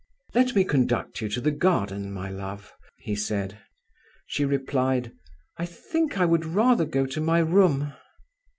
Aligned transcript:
"Let 0.33 0.55
me 0.55 0.63
conduct 0.63 1.21
you 1.21 1.29
to 1.29 1.39
the 1.39 1.51
garden, 1.51 2.11
my 2.11 2.27
love," 2.27 2.73
he 2.97 3.15
said. 3.15 3.59
She 4.25 4.45
replied: 4.45 5.11
"I 5.59 5.67
think 5.67 6.17
I 6.17 6.25
would 6.25 6.43
rather 6.43 6.85
go 6.85 7.05
to 7.05 7.21
my 7.21 7.37
room." 7.37 7.93